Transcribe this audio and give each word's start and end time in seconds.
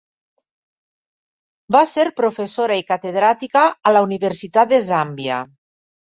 Va 1.75 1.81
ser 1.91 2.05
professora 2.21 2.77
i 2.81 2.85
catedràtica 2.87 3.65
a 3.89 3.91
la 3.93 4.01
Universitat 4.07 4.71
de 4.73 4.79
Zàmbia. 4.89 5.37